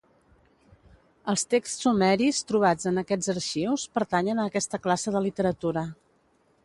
Els 1.33 1.43
texts 1.51 1.83
sumeris 1.85 2.39
trobats 2.51 2.89
en 2.93 2.97
aquests 3.03 3.33
arxius 3.35 3.85
pertanyen 3.99 4.41
a 4.41 4.47
aquesta 4.53 4.81
classe 4.87 5.15
de 5.19 5.23
literatura. 5.27 5.89